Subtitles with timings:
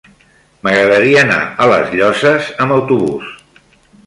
[0.67, 3.31] M'agradaria anar a les Llosses amb autobús.